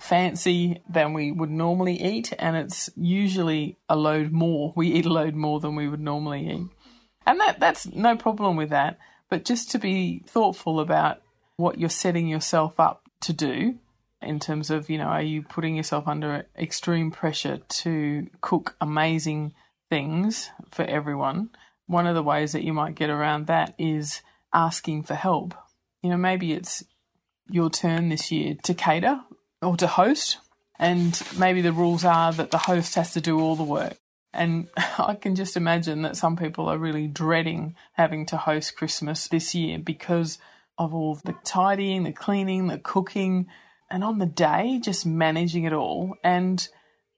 fancy 0.00 0.82
than 0.88 1.12
we 1.12 1.30
would 1.30 1.50
normally 1.50 2.02
eat, 2.02 2.32
and 2.38 2.56
it's 2.56 2.90
usually 2.96 3.78
a 3.88 3.94
load 3.94 4.32
more. 4.32 4.72
We 4.74 4.88
eat 4.88 5.06
a 5.06 5.12
load 5.12 5.34
more 5.34 5.60
than 5.60 5.76
we 5.76 5.86
would 5.86 6.00
normally 6.00 6.50
eat. 6.50 6.66
And 7.26 7.40
that 7.40 7.60
that's 7.60 7.86
no 7.86 8.16
problem 8.16 8.56
with 8.56 8.70
that, 8.70 8.98
but 9.28 9.44
just 9.44 9.70
to 9.72 9.78
be 9.78 10.22
thoughtful 10.26 10.80
about 10.80 11.22
what 11.56 11.78
you're 11.78 11.88
setting 11.88 12.28
yourself 12.28 12.80
up 12.80 13.02
to 13.22 13.32
do 13.32 13.78
in 14.20 14.38
terms 14.38 14.70
of, 14.70 14.88
you 14.88 14.98
know, 14.98 15.04
are 15.06 15.22
you 15.22 15.42
putting 15.42 15.76
yourself 15.76 16.06
under 16.06 16.46
extreme 16.56 17.10
pressure 17.10 17.58
to 17.68 18.28
cook 18.40 18.76
amazing 18.80 19.52
things 19.90 20.50
for 20.70 20.84
everyone? 20.84 21.50
One 21.86 22.06
of 22.06 22.14
the 22.14 22.22
ways 22.22 22.52
that 22.52 22.64
you 22.64 22.72
might 22.72 22.94
get 22.94 23.10
around 23.10 23.46
that 23.46 23.74
is 23.78 24.22
asking 24.52 25.04
for 25.04 25.14
help. 25.14 25.54
You 26.02 26.10
know, 26.10 26.16
maybe 26.16 26.52
it's 26.52 26.84
your 27.48 27.70
turn 27.70 28.08
this 28.08 28.30
year 28.30 28.56
to 28.64 28.74
cater 28.74 29.20
or 29.60 29.76
to 29.76 29.86
host, 29.86 30.38
and 30.78 31.20
maybe 31.38 31.60
the 31.60 31.72
rules 31.72 32.04
are 32.04 32.32
that 32.32 32.50
the 32.50 32.58
host 32.58 32.94
has 32.94 33.12
to 33.12 33.20
do 33.20 33.40
all 33.40 33.56
the 33.56 33.62
work. 33.62 33.96
And 34.32 34.68
I 34.76 35.14
can 35.14 35.34
just 35.34 35.56
imagine 35.56 36.02
that 36.02 36.16
some 36.16 36.36
people 36.36 36.68
are 36.68 36.78
really 36.78 37.06
dreading 37.06 37.74
having 37.92 38.26
to 38.26 38.36
host 38.36 38.76
Christmas 38.76 39.28
this 39.28 39.54
year 39.54 39.78
because 39.78 40.38
of 40.78 40.94
all 40.94 41.16
the 41.16 41.34
tidying, 41.44 42.04
the 42.04 42.12
cleaning, 42.12 42.66
the 42.66 42.78
cooking, 42.78 43.46
and 43.90 44.02
on 44.02 44.18
the 44.18 44.26
day, 44.26 44.80
just 44.82 45.04
managing 45.04 45.64
it 45.64 45.72
all. 45.72 46.16
And 46.24 46.66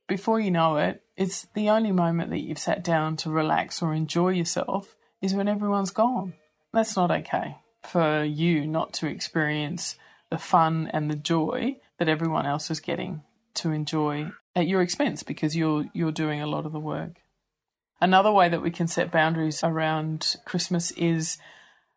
before 0.09 0.41
you 0.41 0.51
know 0.51 0.77
it, 0.77 1.03
it's 1.17 1.47
the 1.55 1.71
only 1.71 1.93
moment 1.93 2.31
that 2.31 2.41
you've 2.41 2.59
sat 2.59 2.83
down 2.83 3.17
to 3.19 3.31
relax 3.31 3.81
or 3.81 3.95
enjoy 3.95 4.31
yourself 4.31 4.97
is 5.23 5.35
when 5.35 5.49
everyone's 5.49 5.93
gone. 5.93 6.35
That's 6.73 6.97
not 6.97 7.11
okay 7.11 7.59
for 7.87 8.25
you 8.25 8.67
not 8.67 8.93
to 8.95 9.07
experience 9.07 9.97
the 10.31 10.39
fun 10.39 10.91
and 10.93 11.11
the 11.11 11.17
joy 11.17 11.77
that 11.99 12.09
everyone 12.09 12.47
else 12.47 12.71
is 12.71 12.81
getting 12.81 13.23
to 13.55 13.71
enjoy 13.71 14.33
at 14.57 14.67
your 14.67 14.83
expense 14.83 15.23
because 15.23 15.57
you're 15.57 15.87
you're 15.93 16.13
doing 16.13 16.41
a 16.41 16.47
lot 16.47 16.67
of 16.67 16.73
the 16.73 16.81
work. 16.81 17.21
Another 18.01 18.33
way 18.33 18.49
that 18.49 18.63
we 18.63 18.71
can 18.71 18.87
set 18.87 19.11
boundaries 19.11 19.63
around 19.63 20.37
Christmas 20.45 20.91
is 20.93 21.39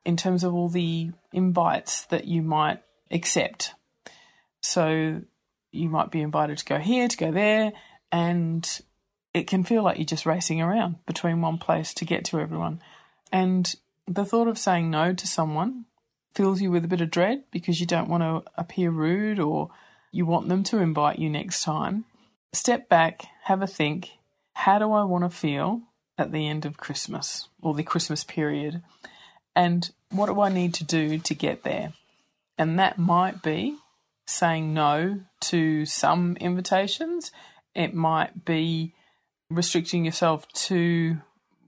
in 0.06 0.16
terms 0.16 0.44
of 0.44 0.54
all 0.54 0.70
the 0.70 1.12
invites 1.34 2.06
that 2.06 2.26
you 2.26 2.42
might 2.42 2.82
accept. 3.12 3.74
So 4.62 5.22
you 5.72 5.90
might 5.90 6.12
be 6.12 6.22
invited 6.22 6.58
to 6.60 6.66
go 6.66 6.78
here, 6.78 7.08
to 7.08 7.18
go 7.18 7.32
there, 7.32 7.74
and 8.12 8.82
it 9.34 9.48
can 9.48 9.64
feel 9.64 9.84
like 9.84 9.98
you're 9.98 10.06
just 10.06 10.26
racing 10.26 10.62
around 10.62 11.06
between 11.06 11.42
one 11.42 11.58
place 11.58 11.94
to 11.96 12.06
get 12.06 12.26
to 12.26 12.40
everyone. 12.40 12.82
And 13.32 13.74
the 14.08 14.26
thought 14.26 14.48
of 14.48 14.58
saying 14.58 14.90
no 14.90 15.14
to 15.14 15.28
someone 15.28 15.86
fills 16.34 16.62
you 16.62 16.72
with 16.72 16.86
a 16.86 16.88
bit 16.88 17.02
of 17.02 17.12
dread 17.12 17.44
because 17.52 17.80
you 17.80 17.86
don't 17.86 18.10
want 18.10 18.24
to 18.24 18.50
appear 18.58 18.92
rude 18.92 19.40
or 19.40 19.70
you 20.12 20.26
want 20.26 20.48
them 20.48 20.64
to 20.64 20.78
invite 20.78 21.20
you 21.20 21.30
next 21.30 21.64
time. 21.64 22.06
Step 22.58 22.90
back, 22.90 23.28
have 23.44 23.62
a 23.62 23.68
think. 23.68 24.14
How 24.54 24.80
do 24.80 24.92
I 24.92 25.04
want 25.04 25.24
to 25.24 25.30
feel 25.30 25.82
at 26.18 26.32
the 26.32 26.48
end 26.48 26.66
of 26.66 26.76
Christmas 26.76 27.50
or 27.62 27.76
the 27.76 27.84
Christmas 27.84 28.24
period? 28.24 28.82
And 29.56 29.88
what 30.10 30.26
do 30.26 30.42
I 30.42 30.50
need 30.50 30.74
to 30.74 30.84
do 30.84 31.20
to 31.20 31.36
get 31.36 31.62
there? 31.62 31.94
And 32.58 32.80
that 32.80 32.98
might 32.98 33.44
be 33.44 33.78
saying 34.26 34.74
no 34.74 35.20
to 35.42 35.86
some 35.86 36.36
invitations. 36.38 37.32
It 37.76 37.94
might 37.94 38.44
be 38.44 38.96
restricting 39.52 40.04
yourself 40.04 40.48
to 40.66 41.20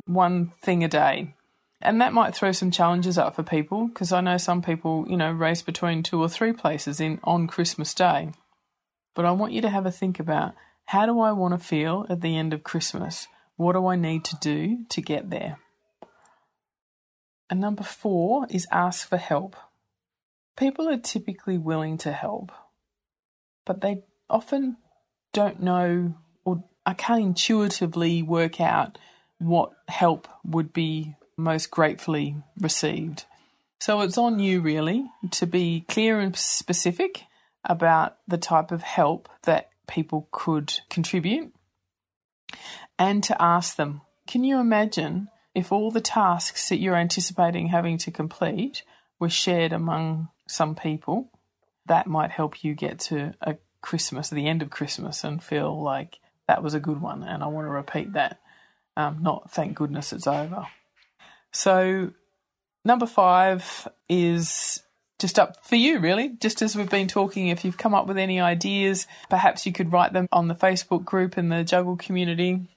one 0.07 0.53
thing 0.63 0.83
a 0.83 0.87
day. 0.87 1.35
And 1.83 2.01
that 2.01 2.13
might 2.13 2.33
throw 2.33 2.51
some 2.51 2.71
challenges 2.71 3.15
up 3.15 3.35
for 3.35 3.43
people 3.43 3.89
because 3.89 4.11
I 4.11 4.21
know 4.21 4.37
some 4.37 4.63
people, 4.63 5.05
you 5.07 5.17
know, 5.17 5.31
race 5.31 5.61
between 5.61 6.01
two 6.01 6.19
or 6.19 6.29
three 6.29 6.51
places 6.51 6.99
in 6.99 7.19
on 7.23 7.45
Christmas 7.45 7.93
Day. 7.93 8.31
But 9.13 9.25
I 9.25 9.31
want 9.31 9.53
you 9.53 9.61
to 9.61 9.69
have 9.69 9.85
a 9.85 9.91
think 9.91 10.19
about 10.19 10.55
how 10.89 11.05
do 11.05 11.19
I 11.19 11.33
want 11.33 11.53
to 11.53 11.63
feel 11.63 12.07
at 12.09 12.21
the 12.21 12.35
end 12.35 12.51
of 12.51 12.63
Christmas? 12.63 13.27
What 13.57 13.73
do 13.73 13.85
I 13.85 13.95
need 13.95 14.25
to 14.25 14.35
do 14.37 14.85
to 14.89 15.01
get 15.01 15.29
there? 15.29 15.59
And 17.47 17.61
number 17.61 17.83
four 17.83 18.47
is 18.49 18.65
ask 18.71 19.07
for 19.07 19.17
help. 19.17 19.55
People 20.57 20.89
are 20.89 20.97
typically 20.97 21.59
willing 21.59 21.99
to 21.99 22.11
help, 22.11 22.51
but 23.67 23.81
they 23.81 24.01
often 24.31 24.77
don't 25.31 25.61
know 25.61 26.15
or 26.43 26.63
I 26.87 26.95
can't 26.95 27.21
intuitively 27.21 28.23
work 28.23 28.59
out 28.59 28.97
what 29.37 29.73
help 29.87 30.27
would 30.43 30.73
be 30.73 31.13
most 31.37 31.69
gratefully 31.69 32.37
received. 32.59 33.25
So 33.79 34.01
it's 34.01 34.17
on 34.17 34.39
you 34.39 34.59
really 34.59 35.05
to 35.33 35.45
be 35.45 35.85
clear 35.87 36.19
and 36.19 36.35
specific 36.35 37.25
about 37.63 38.17
the 38.27 38.39
type 38.39 38.71
of 38.71 38.81
help 38.81 39.29
that 39.43 39.69
people 39.89 40.27
could 40.31 40.79
contribute 40.89 41.53
and 42.97 43.23
to 43.23 43.41
ask 43.41 43.75
them, 43.75 44.01
can 44.27 44.43
you 44.43 44.59
imagine 44.59 45.27
if 45.55 45.71
all 45.71 45.91
the 45.91 46.01
tasks 46.01 46.69
that 46.69 46.79
you're 46.79 46.95
anticipating 46.95 47.67
having 47.67 47.97
to 47.97 48.11
complete 48.11 48.83
were 49.19 49.29
shared 49.29 49.73
among 49.73 50.29
some 50.47 50.75
people, 50.75 51.31
that 51.85 52.07
might 52.07 52.31
help 52.31 52.63
you 52.63 52.73
get 52.73 52.99
to 52.99 53.33
a 53.41 53.57
Christmas, 53.81 54.29
the 54.29 54.47
end 54.47 54.61
of 54.61 54.69
Christmas, 54.69 55.23
and 55.23 55.43
feel 55.43 55.81
like 55.81 56.19
that 56.47 56.63
was 56.63 56.73
a 56.73 56.79
good 56.79 57.01
one, 57.01 57.23
and 57.23 57.43
I 57.43 57.47
want 57.47 57.65
to 57.65 57.71
repeat 57.71 58.13
that. 58.13 58.39
Um, 58.97 59.19
not 59.21 59.51
thank 59.51 59.75
goodness 59.75 60.11
it's 60.13 60.27
over. 60.27 60.67
So, 61.51 62.11
number 62.83 63.05
five 63.05 63.87
is 64.07 64.83
just 65.19 65.37
up 65.37 65.63
for 65.63 65.75
you, 65.75 65.99
really. 65.99 66.29
Just 66.29 66.61
as 66.61 66.75
we've 66.75 66.89
been 66.89 67.07
talking, 67.07 67.49
if 67.49 67.63
you've 67.63 67.77
come 67.77 67.93
up 67.93 68.07
with 68.07 68.17
any 68.17 68.39
ideas, 68.39 69.05
perhaps 69.29 69.65
you 69.65 69.71
could 69.71 69.91
write 69.91 70.13
them 70.13 70.27
on 70.31 70.47
the 70.47 70.55
Facebook 70.55 71.03
group 71.03 71.37
in 71.37 71.49
the 71.49 71.63
Juggle 71.63 71.97
community 71.97 72.67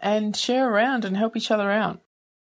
and 0.00 0.36
share 0.36 0.70
around 0.70 1.04
and 1.04 1.16
help 1.16 1.36
each 1.36 1.50
other 1.50 1.70
out. 1.70 2.00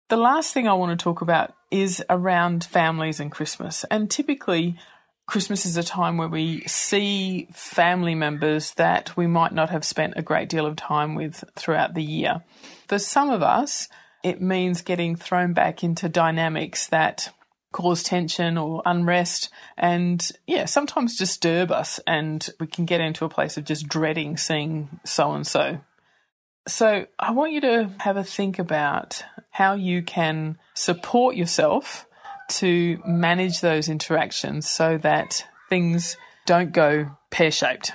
The 0.09 0.17
last 0.17 0.53
thing 0.53 0.67
I 0.67 0.73
want 0.73 0.97
to 0.97 1.03
talk 1.03 1.21
about 1.21 1.53
is 1.71 2.03
around 2.09 2.63
families 2.63 3.19
and 3.19 3.31
Christmas. 3.31 3.85
And 3.89 4.11
typically, 4.11 4.77
Christmas 5.25 5.65
is 5.65 5.77
a 5.77 5.83
time 5.83 6.17
where 6.17 6.27
we 6.27 6.61
see 6.67 7.47
family 7.53 8.13
members 8.13 8.73
that 8.73 9.15
we 9.15 9.25
might 9.25 9.53
not 9.53 9.69
have 9.69 9.85
spent 9.85 10.13
a 10.17 10.21
great 10.21 10.49
deal 10.49 10.65
of 10.65 10.75
time 10.75 11.15
with 11.15 11.43
throughout 11.55 11.93
the 11.93 12.03
year. 12.03 12.43
For 12.87 12.99
some 12.99 13.29
of 13.29 13.41
us, 13.41 13.87
it 14.23 14.41
means 14.41 14.81
getting 14.81 15.15
thrown 15.15 15.53
back 15.53 15.83
into 15.83 16.09
dynamics 16.09 16.87
that 16.87 17.33
cause 17.71 18.03
tension 18.03 18.57
or 18.57 18.81
unrest. 18.85 19.49
And 19.77 20.27
yeah 20.47 20.65
sometimes 20.65 21.17
disturb 21.17 21.71
us 21.71 21.99
and 22.07 22.49
we 22.59 22.67
can 22.67 22.85
get 22.85 23.01
into 23.01 23.25
a 23.25 23.29
place 23.29 23.57
of 23.57 23.65
just 23.65 23.87
dreading 23.87 24.37
seeing 24.37 24.99
so 25.03 25.31
and 25.31 25.45
so 25.45 25.79
so 26.67 27.05
i 27.19 27.31
want 27.31 27.51
you 27.51 27.61
to 27.61 27.89
have 27.99 28.17
a 28.17 28.23
think 28.23 28.59
about 28.59 29.23
how 29.49 29.73
you 29.73 30.01
can 30.01 30.57
support 30.73 31.35
yourself 31.35 32.05
to 32.47 33.01
manage 33.05 33.61
those 33.61 33.89
interactions 33.89 34.69
so 34.69 34.97
that 34.97 35.45
things 35.69 36.17
don't 36.45 36.71
go 36.71 37.09
pear 37.29 37.51
shaped 37.51 37.91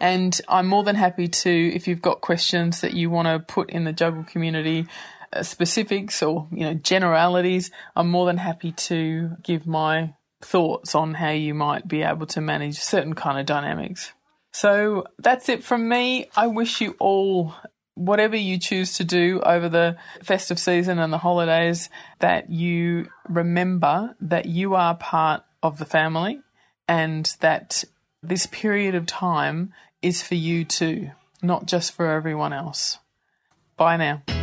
and 0.00 0.38
I'm 0.48 0.66
more 0.66 0.82
than 0.82 0.96
happy 0.96 1.28
to, 1.28 1.50
if 1.50 1.86
you've 1.86 2.02
got 2.02 2.20
questions 2.20 2.80
that 2.80 2.94
you 2.94 3.10
want 3.10 3.28
to 3.28 3.38
put 3.38 3.70
in 3.70 3.84
the 3.84 3.92
juggle 3.92 4.24
community, 4.24 4.86
Uh, 5.34 5.42
specifics 5.42 6.22
or 6.22 6.46
you 6.52 6.60
know 6.60 6.74
generalities, 6.74 7.70
I'm 7.96 8.10
more 8.10 8.26
than 8.26 8.36
happy 8.36 8.72
to 8.72 9.30
give 9.42 9.66
my 9.66 10.14
thoughts 10.40 10.94
on 10.94 11.14
how 11.14 11.30
you 11.30 11.54
might 11.54 11.88
be 11.88 12.02
able 12.02 12.26
to 12.26 12.40
manage 12.40 12.78
certain 12.78 13.14
kind 13.14 13.38
of 13.38 13.46
dynamics. 13.46 14.12
So 14.52 15.04
that's 15.18 15.48
it 15.48 15.64
from 15.64 15.88
me. 15.88 16.28
I 16.36 16.46
wish 16.46 16.80
you 16.80 16.94
all 17.00 17.54
whatever 17.94 18.36
you 18.36 18.58
choose 18.58 18.96
to 18.98 19.04
do 19.04 19.40
over 19.44 19.68
the 19.68 19.96
festive 20.22 20.58
season 20.58 20.98
and 20.98 21.12
the 21.12 21.18
holidays 21.18 21.88
that 22.20 22.50
you 22.50 23.08
remember 23.28 24.14
that 24.20 24.46
you 24.46 24.74
are 24.74 24.94
part 24.94 25.42
of 25.62 25.78
the 25.78 25.84
family 25.84 26.40
and 26.86 27.34
that 27.40 27.82
this 28.22 28.46
period 28.46 28.94
of 28.94 29.06
time 29.06 29.72
is 30.02 30.22
for 30.22 30.34
you 30.34 30.64
too, 30.64 31.10
not 31.42 31.66
just 31.66 31.92
for 31.92 32.10
everyone 32.10 32.52
else. 32.52 32.98
Bye 33.76 33.96
now. 33.96 34.33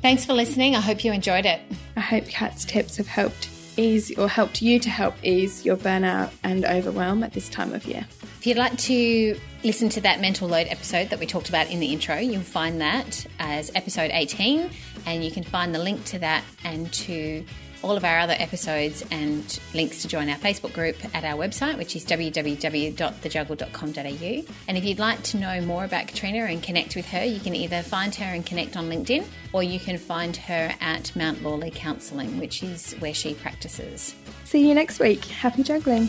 Thanks 0.00 0.24
for 0.24 0.32
listening. 0.32 0.76
I 0.76 0.80
hope 0.80 1.04
you 1.04 1.12
enjoyed 1.12 1.44
it. 1.44 1.60
I 1.96 2.00
hope 2.00 2.26
Kat's 2.26 2.64
tips 2.64 2.96
have 2.98 3.08
helped 3.08 3.50
ease 3.76 4.16
or 4.16 4.28
helped 4.28 4.62
you 4.62 4.78
to 4.78 4.88
help 4.88 5.14
ease 5.22 5.64
your 5.64 5.76
burnout 5.76 6.32
and 6.44 6.64
overwhelm 6.64 7.22
at 7.24 7.32
this 7.32 7.48
time 7.48 7.72
of 7.72 7.84
year. 7.84 8.06
If 8.38 8.46
you'd 8.46 8.56
like 8.56 8.78
to 8.78 9.38
listen 9.64 9.88
to 9.90 10.00
that 10.02 10.20
mental 10.20 10.48
load 10.48 10.68
episode 10.68 11.10
that 11.10 11.18
we 11.18 11.26
talked 11.26 11.48
about 11.48 11.68
in 11.70 11.80
the 11.80 11.92
intro, 11.92 12.16
you'll 12.16 12.42
find 12.42 12.80
that 12.80 13.26
as 13.40 13.72
episode 13.74 14.10
18, 14.12 14.70
and 15.06 15.24
you 15.24 15.32
can 15.32 15.42
find 15.42 15.74
the 15.74 15.80
link 15.80 16.04
to 16.06 16.18
that 16.20 16.44
and 16.62 16.92
to 16.92 17.44
all 17.82 17.96
of 17.96 18.04
our 18.04 18.18
other 18.18 18.34
episodes 18.38 19.04
and 19.10 19.58
links 19.74 20.02
to 20.02 20.08
join 20.08 20.28
our 20.28 20.36
Facebook 20.36 20.72
group 20.72 20.96
at 21.14 21.24
our 21.24 21.38
website, 21.38 21.78
which 21.78 21.96
is 21.96 22.04
www.thejuggle.com.au. 22.04 24.52
And 24.68 24.78
if 24.78 24.84
you'd 24.84 24.98
like 24.98 25.22
to 25.24 25.36
know 25.36 25.60
more 25.60 25.84
about 25.84 26.08
Katrina 26.08 26.44
and 26.44 26.62
connect 26.62 26.96
with 26.96 27.06
her, 27.06 27.24
you 27.24 27.40
can 27.40 27.54
either 27.54 27.82
find 27.82 28.14
her 28.14 28.26
and 28.26 28.44
connect 28.44 28.76
on 28.76 28.88
LinkedIn, 28.88 29.24
or 29.52 29.62
you 29.62 29.80
can 29.80 29.98
find 29.98 30.36
her 30.36 30.74
at 30.80 31.14
Mount 31.16 31.42
Lawley 31.42 31.72
Counselling, 31.74 32.38
which 32.38 32.62
is 32.62 32.92
where 32.94 33.14
she 33.14 33.34
practices. 33.34 34.14
See 34.44 34.68
you 34.68 34.74
next 34.74 35.00
week. 35.00 35.24
Happy 35.26 35.62
juggling. 35.62 36.08